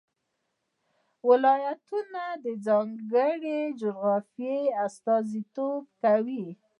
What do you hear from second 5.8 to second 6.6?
کوي.